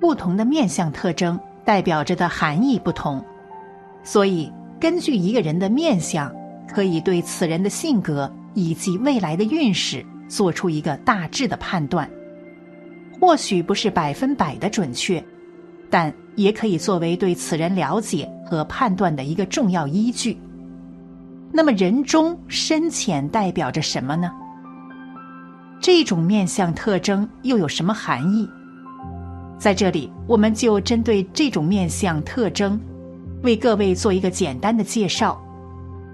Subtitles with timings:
[0.00, 3.24] 不同的面相特征代表着的含义不同，
[4.02, 6.32] 所以根据一个人的面相，
[6.68, 12.08] 可以对此人的性格以及未来的运势做出一个大致的判断。
[13.18, 15.24] 或许不是百分百的准确，
[15.88, 20.38] 但也可以作为对此人了解和判断的一个重要依据。
[21.50, 24.30] 那么，人中深浅代表着什么呢？
[25.80, 28.46] 这种面相特征又有什么含义？
[29.58, 32.78] 在这里，我们就针对这种面相特征，
[33.42, 35.40] 为各位做一个简单的介绍，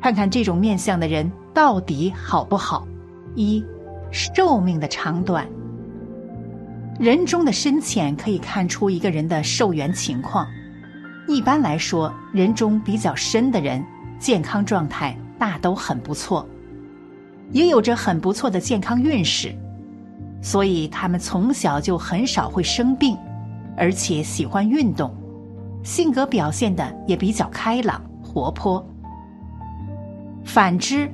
[0.00, 2.86] 看看这种面相的人到底好不好。
[3.34, 3.64] 一、
[4.10, 5.46] 寿命的长短。
[7.00, 10.46] 人中的深浅可以看出一个人的寿元情况。
[11.26, 13.82] 一般来说，人中比较深的人，
[14.18, 16.46] 健康状态大都很不错，
[17.50, 19.54] 也有着很不错的健康运势，
[20.42, 23.16] 所以他们从小就很少会生病，
[23.76, 25.14] 而且喜欢运动，
[25.82, 28.84] 性格表现的也比较开朗活泼。
[30.44, 31.08] 反之，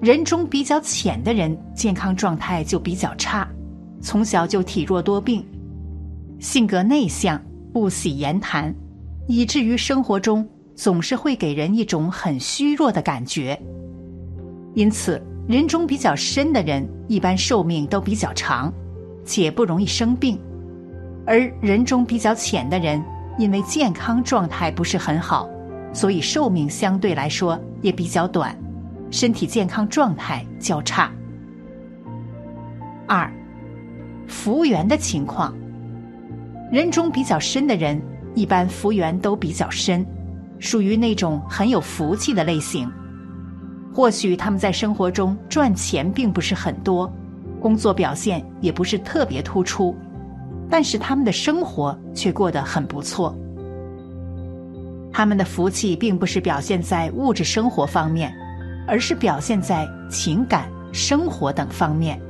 [0.00, 3.48] 人中比较浅的人，健康状态就比较差。
[4.00, 5.44] 从小就体弱多病，
[6.38, 7.40] 性格内向，
[7.72, 8.74] 不喜言谈，
[9.26, 13.58] 以至于生活中总是会给人一种很虚弱的感觉。
[14.74, 18.70] 因此，人中比较深的人一般寿命都比较长，
[19.24, 20.36] 且不容易生病；
[21.26, 23.02] 而人中比较浅的人，
[23.38, 25.48] 因为健康状态不是很好，
[25.92, 28.56] 所以寿命相对来说也比较短，
[29.10, 31.10] 身体健康状态较差。
[33.06, 33.30] 二。
[34.26, 35.54] 福缘的情况，
[36.72, 38.00] 人中比较深的人，
[38.34, 40.04] 一般福缘都比较深，
[40.58, 42.90] 属于那种很有福气的类型。
[43.92, 47.12] 或许他们在生活中赚钱并不是很多，
[47.60, 49.94] 工作表现也不是特别突出，
[50.70, 53.36] 但是他们的生活却过得很不错。
[55.12, 58.34] 他们的福气并不是表现在物质生活方面，
[58.88, 62.20] 而是表现在情感、生活等方面。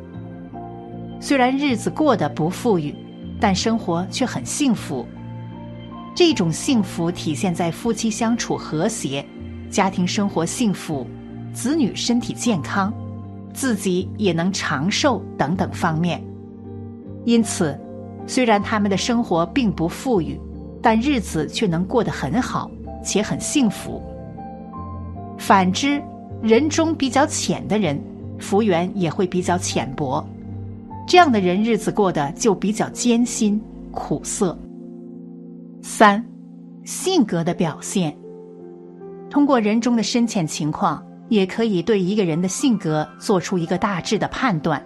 [1.21, 2.95] 虽然日子过得不富裕，
[3.41, 5.07] 但生活却很幸福。
[6.15, 9.25] 这种幸福体现在夫妻相处和谐、
[9.71, 11.07] 家庭生活幸福、
[11.53, 12.93] 子女身体健康、
[13.55, 16.23] 自己也能长寿等等方面。
[17.25, 17.81] 因此，
[18.27, 20.41] 虽然他们的生活并不富裕，
[20.83, 22.71] 但日子却能过得很好，
[23.03, 24.03] 且很幸福。
[25.39, 26.03] 反之，
[26.43, 28.01] 人中比较浅的人，
[28.39, 30.25] 福缘也会比较浅薄。
[31.07, 34.57] 这样的人日子过得就比较艰辛苦涩。
[35.83, 36.25] 三，
[36.85, 38.17] 性格的表现。
[39.29, 44.83] 通过人中的深浅情况，也可以对一个人的性格做出一个大致的判断。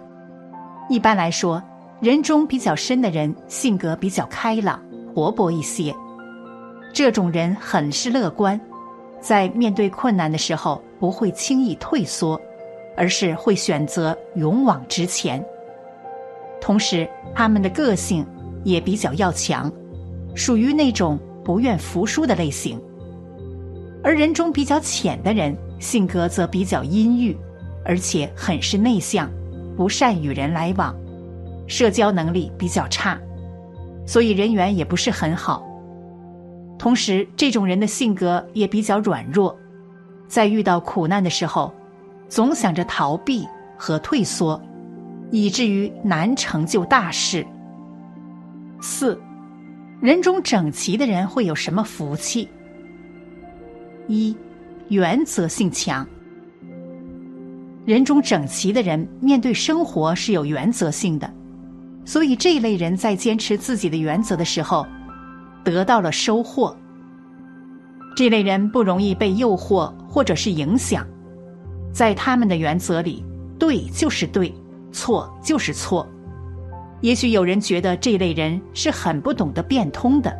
[0.89, 1.61] 一般来说，
[2.01, 4.81] 人中比较深的人性格比较开朗
[5.13, 5.93] 活泼一些，
[6.93, 8.59] 这种人很是乐观，
[9.19, 12.39] 在面对困难的时候不会轻易退缩，
[12.95, 15.43] 而是会选择勇往直前。
[16.61, 17.05] 同时，
[17.35, 18.25] 他们的个性
[18.63, 19.69] 也比较要强，
[20.33, 22.79] 属于那种不愿服输的类型。
[24.01, 27.35] 而人中比较浅的人，性格则比较阴郁，
[27.83, 29.29] 而且很是内向，
[29.75, 30.95] 不善与人来往，
[31.69, 33.17] 社交能力比较差，
[34.05, 35.65] 所以人缘也不是很好。
[36.77, 39.57] 同时，这种人的性格也比较软弱，
[40.27, 41.73] 在遇到苦难的时候，
[42.27, 43.47] 总想着逃避
[43.77, 44.61] 和退缩。
[45.31, 47.45] 以至于难成就大事。
[48.81, 49.21] 四，
[50.01, 52.49] 人中整齐的人会有什么福气？
[54.07, 54.35] 一，
[54.87, 56.03] 原则性强。
[57.85, 61.31] 人中整齐的人面对生活是有原则性的，
[62.09, 64.83] 所以这一类人在坚持自己的原则的时候，
[65.63, 66.75] 得到了收获。
[68.15, 71.05] 这类人不容易被诱惑或者是影响，
[71.93, 73.23] 在他们的原则里，
[73.59, 74.51] 对就是对。
[74.91, 76.09] 错就是错，
[77.01, 80.35] 也许有人觉得这类人是很不懂得变通的，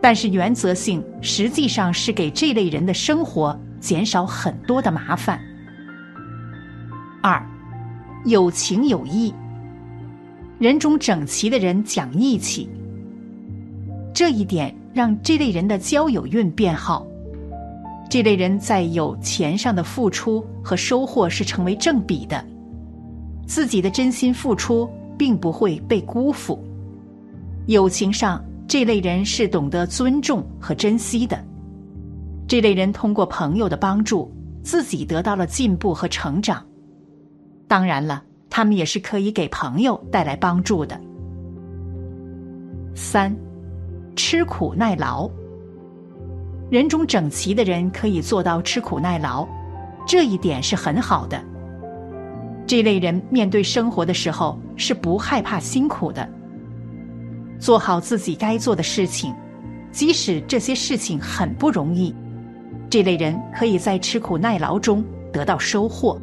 [0.00, 5.40] 但是原则性实际上是给这类人的生活减少很多的麻烦。
[7.20, 7.44] 二，
[8.24, 9.34] 有情有义，
[10.58, 12.66] 人中整齐的人讲义气，
[14.14, 17.06] 这一点让这类人的交友运变好。
[18.08, 22.42] 这类人在有钱上的付出和收获是成为正比的。
[23.46, 24.88] 自己的真心付出
[25.18, 26.58] 并不会被辜负，
[27.66, 31.38] 友情上这类人是懂得尊重和珍惜的。
[32.48, 34.32] 这类人通过朋友的帮助，
[34.62, 36.64] 自己得到了进步和成长。
[37.68, 38.22] 当然了，
[38.56, 40.98] 他们也是可以给朋友带来帮助的。
[42.94, 43.36] 三，
[44.16, 45.30] 吃苦耐劳。
[46.70, 49.46] 人中整齐的人可以做到吃苦耐劳，
[50.08, 51.38] 这一点是很好的。
[52.66, 56.26] 这类人面对生活的时候是不害怕辛苦的，
[57.58, 59.34] 做好自己该做的事情，
[59.92, 62.14] 即使这些事情很不容易。
[62.88, 66.18] 这类人可以在吃苦耐劳中得到收获，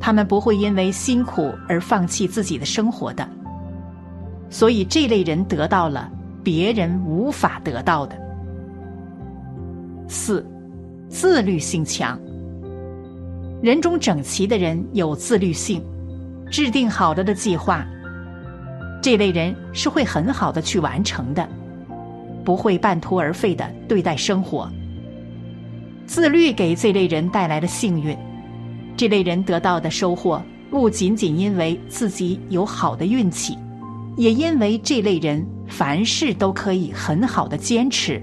[0.00, 3.28] 他们不会因为辛苦而放弃自己的生活的。
[4.48, 6.10] 所以这类人得到了
[6.42, 8.18] 别人无法得到的。
[10.08, 10.44] 四，
[11.08, 12.18] 自律性强。
[13.62, 15.84] 人中整齐的人有自律性，
[16.50, 17.86] 制定好了的计划，
[19.02, 21.46] 这类人是会很好的去完成的，
[22.42, 24.68] 不会半途而废的对待生活。
[26.06, 28.16] 自律给这类人带来了幸运，
[29.00, 33.56] 这类人得到的收获不仅仅因为自己有好的运气，
[34.14, 38.22] 也因为这类人凡事都可以很好的坚持。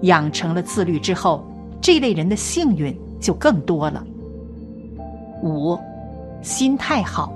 [0.00, 1.46] 养成了自律之后，
[1.78, 4.02] 这类人的幸运就更多了。
[5.42, 5.78] 五，
[6.40, 7.30] 心态好。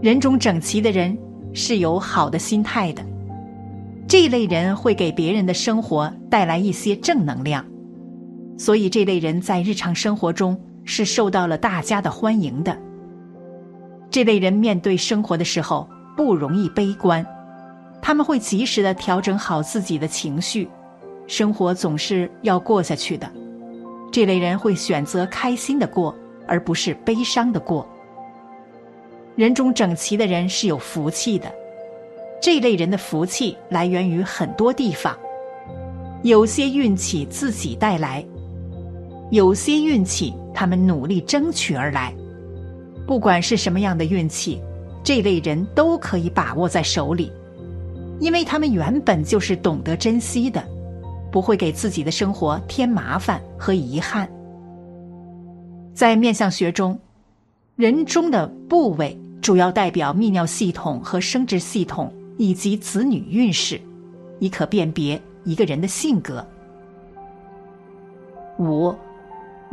[0.00, 1.16] 人中整齐的人
[1.52, 3.04] 是有好的心态的，
[4.08, 7.64] 这类人会给别人的生活带来一些正能量，
[8.58, 12.76] 所以这类人在日常生活中是受到了大家的欢迎的。
[14.10, 17.26] 这类人面对生活的时候不容易悲观，
[18.00, 20.68] 他们会及时的调整好自己的情绪，
[21.26, 23.30] 生活总是要过下去的。
[24.10, 26.14] 这类人会选择开心的过。
[26.44, 27.86] 而不是悲伤的过。
[29.36, 31.50] 人中整齐的人是有福气的，
[32.42, 35.16] 这类人的福气来源于很多地方，
[36.22, 38.22] 有些运气自己带来，
[39.32, 42.14] 有些运气他们努力争取而来。
[43.06, 44.60] 不管是什么样的运气，
[45.02, 47.32] 这类人都可以把握在手里，
[48.20, 50.62] 因为他们原本就是懂得珍惜的，
[51.30, 54.28] 不会给自己的生活添麻烦和遗憾。
[55.94, 56.98] 在面相学中，
[57.74, 63.80] 人中的部位主要代表泌尿系统和生殖系统以及子女运势，
[64.40, 66.46] 以可辨别一个人的性格。
[68.58, 68.94] 五，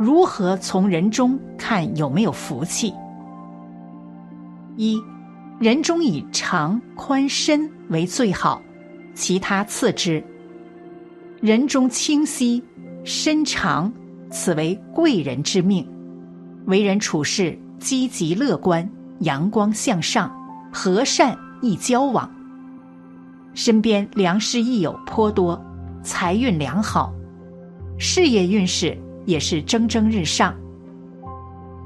[0.00, 2.94] 如何从人中看有没有福气？
[4.74, 4.98] 一，
[5.58, 8.62] 人中以长宽深为最好，
[9.14, 10.24] 其他次之。
[11.42, 12.64] 人中清晰、
[13.04, 13.92] 身长，
[14.30, 15.86] 此为贵人之命。
[16.64, 20.34] 为人处事积极乐观、阳光向上、
[20.72, 22.34] 和善易交往，
[23.52, 25.62] 身边良师益友颇多，
[26.02, 27.12] 财运良好，
[27.98, 30.54] 事业运势也是蒸蒸日上。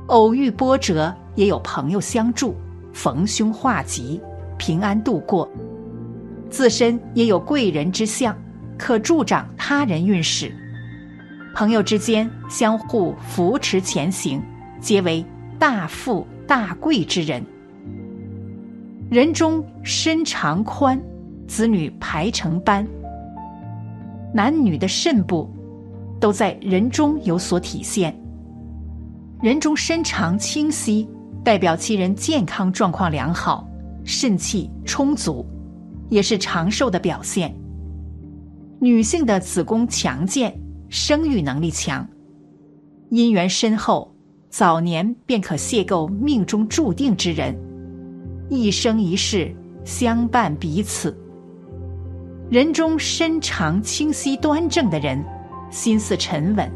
[0.07, 2.55] 偶遇波折，也有朋友相助，
[2.93, 4.21] 逢凶化吉，
[4.59, 5.49] 平安度过。
[6.51, 8.37] 自身也有贵人之相，
[8.79, 10.55] 可助长他人运势。
[11.55, 14.43] 朋友之间相互扶持前行。
[14.81, 15.25] 皆为
[15.59, 17.43] 大富大贵之人，
[19.11, 21.01] 人中身长宽，
[21.49, 22.87] 子女排成班，
[24.35, 25.51] 男女的肾部
[26.21, 28.15] 都在人中有所体现。
[29.43, 31.09] 人中身长清晰，
[31.45, 33.69] 代表其人健康状况良好，
[34.05, 35.45] 肾气充足，
[36.09, 37.55] 也是长寿的表现。
[38.81, 42.07] 女性的子宫强健，生育能力强，
[43.11, 44.11] 姻缘深厚。
[44.51, 47.59] 早年便可邂逅命中注定之人，
[48.49, 49.53] 一生一世
[49.85, 51.13] 相伴彼此。
[52.51, 55.25] 人中身长清晰端正的人，
[55.75, 56.71] 心思沉稳，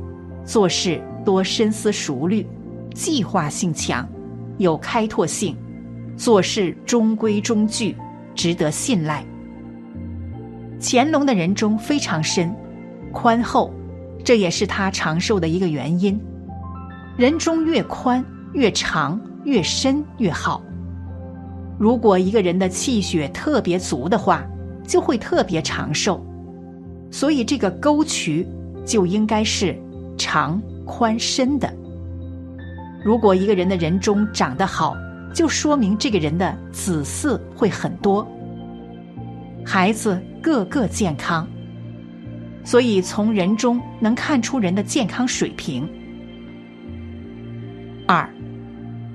[0.44, 2.44] 做事多深思熟虑，
[2.96, 4.04] 计划性强，
[4.56, 5.56] 有开拓性，
[6.16, 7.96] 做事中规中矩，
[8.34, 9.24] 值得信赖。
[10.80, 12.52] 乾隆的人中非常深，
[13.12, 13.72] 宽厚，
[14.24, 16.20] 这也是他长寿的一个原因。
[17.16, 20.60] 人中越宽越长越深越好。
[21.78, 24.44] 如果一个人的气血特别足的话，
[24.84, 26.20] 就会特别长寿。
[27.12, 28.44] 所以这个沟渠
[28.88, 29.78] 就应该是
[30.16, 31.70] 长宽深的。
[33.04, 34.96] 如果一个人的人中长得好，
[35.34, 38.26] 就说明这个人的子嗣会很多，
[39.64, 41.46] 孩子个个健康。
[42.64, 45.88] 所以从人中能看出人的健康水平。
[48.06, 48.28] 二，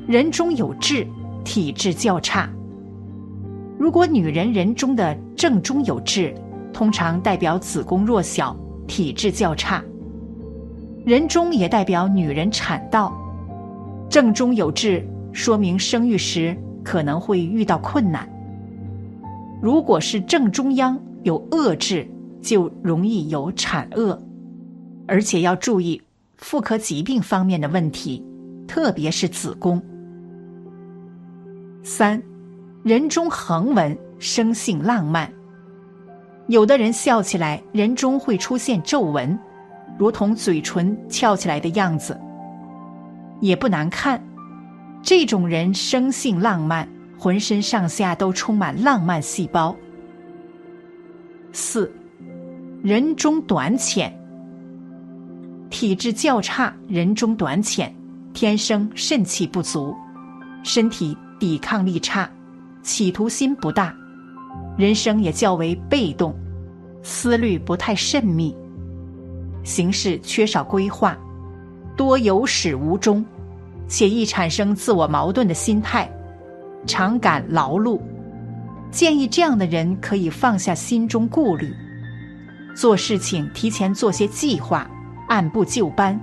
[0.08, 1.06] 人中有痣，
[1.44, 2.48] 体质较差。
[3.80, 6.34] 如果女人人中的正中有痣，
[6.72, 8.56] 通常代表子宫弱小，
[8.94, 9.84] 体质较差。
[11.04, 13.12] 人中也代表女人产道，
[14.08, 18.30] 正中有痣，说明生育时可能会遇到困难。
[19.64, 22.08] 如果是正中央有恶痣，
[22.40, 24.22] 就容易有产恶，
[25.08, 26.00] 而且要注意
[26.38, 28.24] 妇科疾病方面的问题，
[28.68, 29.82] 特别是子宫。
[31.82, 32.22] 三，
[32.84, 35.34] 人中横纹，生性浪漫。
[36.48, 39.38] 有的人笑起来，人中会出现皱纹，
[39.98, 42.20] 如同嘴唇翘起来的样子，
[43.40, 44.22] 也不难看。
[45.02, 49.76] 这种人生性浪漫，浑身上下都充满浪漫细胞。
[51.54, 51.92] 四，
[52.82, 54.14] 人中短浅，
[55.70, 57.94] 体质较差，人中短浅，
[58.34, 59.96] 天生肾气不足，
[60.64, 62.30] 身体抵抗力差，
[62.82, 63.96] 企图心不大。
[64.78, 66.34] 人生也较为被动，
[67.04, 68.56] 思虑不太慎密，
[69.64, 71.18] 行事缺少规划，
[71.96, 73.24] 多有始无终，
[73.88, 76.10] 且易产生自我矛盾的心态，
[76.88, 78.00] 常感劳碌。
[78.90, 81.72] 建议这样的人可以放下心中顾虑，
[82.76, 84.90] 做事情提前做些计划，
[85.28, 86.20] 按部就班，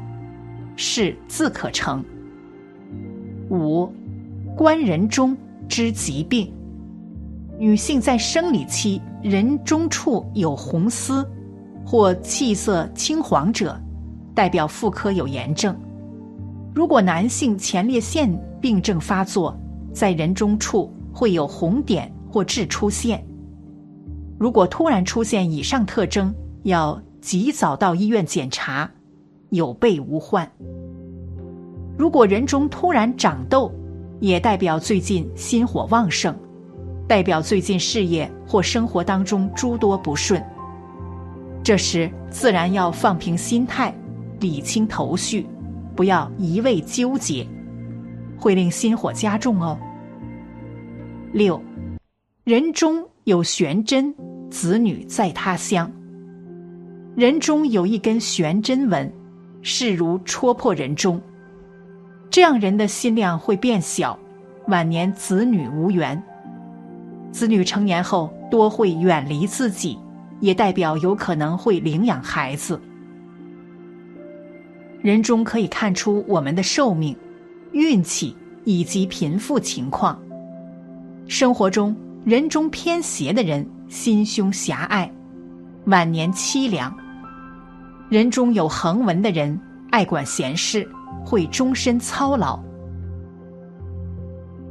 [0.77, 2.05] 事自可成。
[3.49, 3.93] 五，
[4.57, 5.37] 观人中
[5.69, 6.53] 知疾病。
[7.61, 11.29] 女性在生理期人中处有红丝，
[11.85, 13.79] 或气色青黄者，
[14.35, 15.77] 代表妇科有炎症。
[16.75, 19.55] 如果男性前列腺病症发作，
[19.93, 23.23] 在人中处会有红点或痣出现。
[24.39, 28.91] 如果突然出现以上特征，要及早到医院检查，
[29.51, 30.51] 有备无患。
[31.99, 33.71] 如果人中突然长痘，
[34.19, 36.35] 也代表最近心火旺盛。
[37.11, 40.41] 代表最近事业或生活当中诸多不顺，
[41.61, 43.93] 这时自然要放平心态，
[44.39, 45.45] 理清头绪，
[45.97, 47.45] 不要一味纠结，
[48.39, 49.77] 会令心火加重哦。
[51.33, 51.61] 六，
[52.45, 54.15] 人中有玄针，
[54.49, 55.91] 子女在他乡。
[57.17, 59.13] 人中有一根玄针纹，
[59.63, 61.21] 势如戳破人中，
[62.31, 64.17] 这样人的心量会变小，
[64.69, 66.23] 晚年子女无缘。
[67.33, 69.99] 子女成年后多会远离自己，
[70.41, 72.81] 也代表有可能会领养孩子。
[75.01, 77.17] 人中可以看出我们的寿命、
[77.73, 80.21] 运气以及贫富情况。
[81.27, 85.11] 生活中人中偏邪的人心胸狭隘，
[85.87, 86.95] 晚年凄凉。
[88.11, 89.59] 人中有横纹的人
[89.91, 90.87] 爱管闲事，
[91.25, 92.59] 会终身操劳。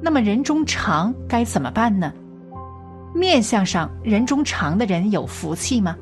[0.02, 2.14] 那么人中长该怎么办呢？
[3.14, 5.96] 面相上人中长的人有福气吗？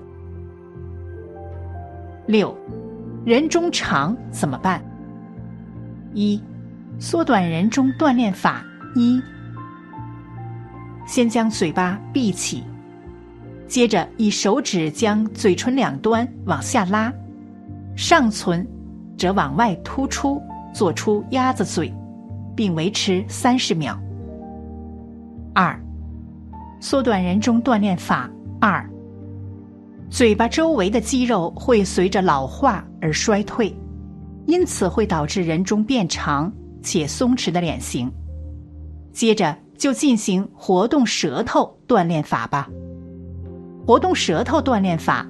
[2.25, 2.55] 六，
[3.25, 4.83] 人中长怎么办？
[6.13, 6.41] 一，
[6.99, 9.21] 缩短人中锻炼法一：
[11.05, 12.63] 先将嘴巴闭起，
[13.67, 17.11] 接着以手指将嘴唇两端往下拉，
[17.95, 18.67] 上唇
[19.17, 20.41] 则往外突出，
[20.73, 21.93] 做出鸭子嘴，
[22.55, 23.97] 并维持三十秒。
[25.53, 25.79] 二。
[26.79, 28.29] 缩短人中锻炼法
[28.61, 28.87] 二：
[30.09, 33.75] 嘴巴周围的肌肉会随着老化而衰退，
[34.45, 38.11] 因此会导致人中变长且松弛的脸型。
[39.11, 42.69] 接着就进行活动舌头锻炼法吧。
[43.85, 45.27] 活动舌头锻炼法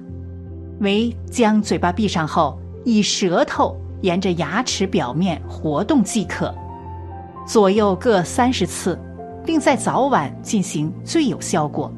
[0.80, 6.54] 为将嘴巴闭上后，以舌头沿着牙齿表面活动即可，
[7.46, 8.98] 左右各三十次。
[9.48, 11.90] 并在早晚进行最有效果。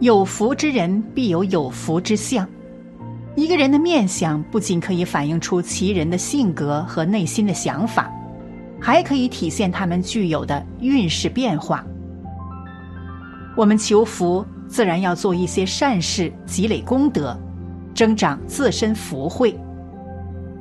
[0.00, 2.48] 有福之人必有有福之相。
[3.36, 8.10] 一个人的面相不仅可以反映出其人的性格和内心的想法，
[8.80, 11.84] 还可以体现他们具有的运势变化。
[13.54, 17.38] 我们求福，自然要做一些善事，积累功德，
[17.94, 19.54] 增长自身福慧。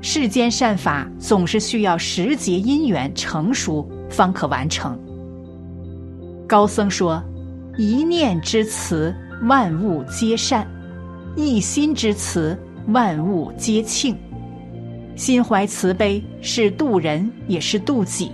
[0.01, 4.99] 世间善法总是需要时节因缘成熟，方可完成。
[6.47, 7.23] 高僧说
[7.77, 10.65] ：“一念之慈，万物皆善；
[11.35, 12.57] 一心之慈，
[12.87, 14.15] 万物皆庆。
[15.15, 18.31] 心怀慈悲，是度人，也是度己。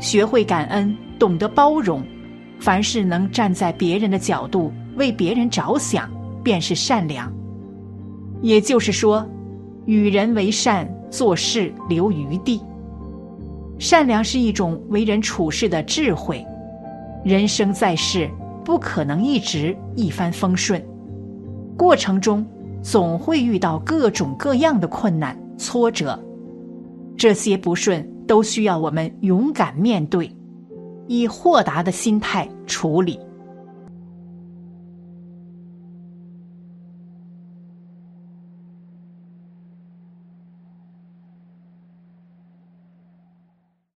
[0.00, 2.02] 学会感恩，懂得包容，
[2.58, 6.10] 凡事能站在别人的角度为别人着想，
[6.42, 7.32] 便是善良。
[8.40, 9.28] 也就是说，
[9.84, 12.60] 与人为善，做事留余地。
[13.78, 16.44] 善良是一种为人处事的智慧。”
[17.24, 18.28] 人生在世，
[18.62, 20.84] 不可能一直一帆风顺，
[21.74, 22.46] 过程中
[22.82, 26.22] 总会遇到各种各样的困难挫折，
[27.16, 30.30] 这些不顺都需要我们勇敢面对，
[31.08, 33.18] 以豁达的心态处理。